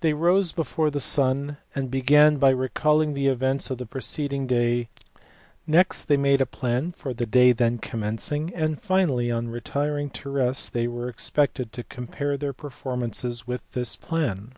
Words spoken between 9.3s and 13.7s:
on retiring to rest they were expected to compare their performances with